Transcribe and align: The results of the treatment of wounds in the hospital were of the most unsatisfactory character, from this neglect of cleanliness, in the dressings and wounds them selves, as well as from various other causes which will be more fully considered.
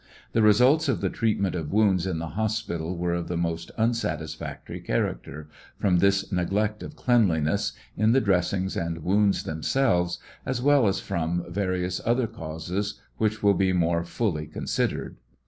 The 0.31 0.41
results 0.41 0.89
of 0.89 0.99
the 0.99 1.11
treatment 1.11 1.53
of 1.53 1.71
wounds 1.71 2.07
in 2.07 2.17
the 2.17 2.29
hospital 2.29 2.97
were 2.97 3.13
of 3.13 3.27
the 3.27 3.37
most 3.37 3.69
unsatisfactory 3.77 4.79
character, 4.79 5.47
from 5.77 5.99
this 5.99 6.31
neglect 6.31 6.81
of 6.81 6.95
cleanliness, 6.95 7.73
in 7.95 8.11
the 8.11 8.19
dressings 8.19 8.75
and 8.75 9.03
wounds 9.03 9.43
them 9.43 9.61
selves, 9.61 10.17
as 10.43 10.59
well 10.59 10.87
as 10.87 10.99
from 10.99 11.45
various 11.47 12.01
other 12.03 12.25
causes 12.25 12.99
which 13.17 13.43
will 13.43 13.53
be 13.53 13.73
more 13.73 14.03
fully 14.03 14.47
considered. 14.47 15.17